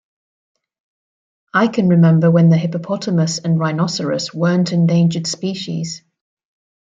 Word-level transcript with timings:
I 1.53 1.67
can 1.67 1.87
remember 1.87 2.31
when 2.31 2.49
the 2.49 2.57
hippopotamus 2.57 3.37
and 3.37 3.59
rhinoceros 3.59 4.33
weren't 4.33 4.73
endangered 4.73 5.27
species. 5.27 6.01